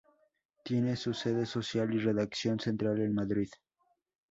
[0.63, 3.51] Tiene su sede social y redacción central en Madrid.